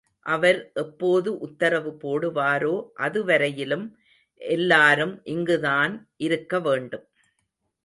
அவர் 0.25 0.59
எப்போது 0.75 1.39
உத்தரவு 1.39 1.91
போடுவாரோ 2.03 2.73
அதுவரையிலும் 2.99 3.85
எல்லாரும் 4.41 5.21
இங்குதான் 5.25 5.93
இருக்க 6.19 6.59
வேண்டும். 6.59 7.05